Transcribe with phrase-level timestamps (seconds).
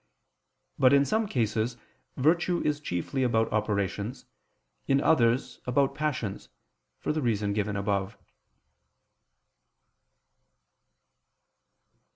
[0.79, 1.77] But in some cases
[2.17, 4.25] virtue is chiefly about operations,
[4.87, 6.49] in others, about passions,
[6.97, 8.17] for the reason given above.